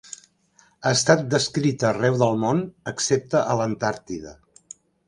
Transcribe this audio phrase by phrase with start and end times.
[0.89, 2.65] Ha estat descrita arreu del món,
[2.95, 4.37] excepte a l'Antàrtida.